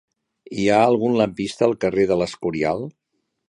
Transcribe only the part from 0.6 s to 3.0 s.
Hi ha algun lampista al carrer de l'Escorial?